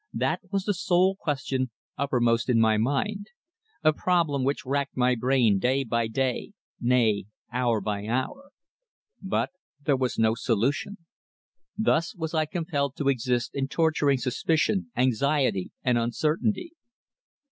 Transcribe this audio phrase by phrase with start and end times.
[0.15, 3.27] That was the sole question uppermost in my mind;
[3.83, 8.49] a problem which racked my brain day by day, nay, hour by hour.
[9.21, 9.51] But
[9.85, 10.97] there was no solution.
[11.77, 16.71] Thus was I compelled to exist in torturing suspicion, anxiety and uncertainty.